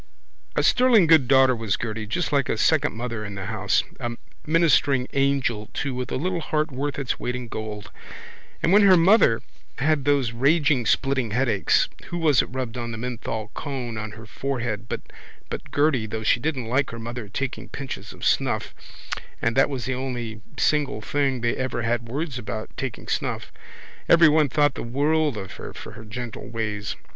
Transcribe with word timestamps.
A 0.55 0.63
sterling 0.63 1.05
good 1.05 1.27
daughter 1.27 1.55
was 1.55 1.75
Gerty 1.77 2.07
just 2.07 2.31
like 2.31 2.49
a 2.49 2.57
second 2.57 2.95
mother 2.95 3.23
in 3.23 3.35
the 3.35 3.45
house, 3.45 3.83
a 3.99 4.13
ministering 4.47 5.07
angel 5.13 5.69
too 5.75 5.93
with 5.93 6.11
a 6.11 6.15
little 6.15 6.39
heart 6.41 6.71
worth 6.71 6.97
its 6.97 7.19
weight 7.19 7.35
in 7.35 7.47
gold. 7.47 7.91
And 8.63 8.73
when 8.73 8.81
her 8.81 8.97
mother 8.97 9.43
had 9.77 10.03
those 10.05 10.31
raging 10.31 10.87
splitting 10.87 11.29
headaches 11.29 11.87
who 12.05 12.17
was 12.17 12.41
it 12.41 12.47
rubbed 12.47 12.73
the 12.73 12.87
menthol 12.97 13.49
cone 13.53 13.95
on 13.95 14.13
her 14.13 14.25
forehead 14.25 14.89
but 14.89 15.01
Gerty 15.71 16.07
though 16.07 16.23
she 16.23 16.39
didn't 16.39 16.65
like 16.65 16.89
her 16.89 16.97
mother's 16.97 17.29
taking 17.31 17.69
pinches 17.69 18.11
of 18.11 18.25
snuff 18.25 18.73
and 19.39 19.55
that 19.55 19.69
was 19.69 19.85
the 19.85 19.93
only 19.93 20.41
single 20.57 21.01
thing 21.01 21.41
they 21.41 21.55
ever 21.55 21.83
had 21.83 22.09
words 22.09 22.39
about, 22.39 22.75
taking 22.75 23.07
snuff. 23.07 23.51
Everyone 24.09 24.49
thought 24.49 24.73
the 24.73 24.81
world 24.81 25.37
of 25.37 25.51
her 25.57 25.75
for 25.75 25.91
her 25.91 26.05
gentle 26.05 26.47
ways. 26.49 26.95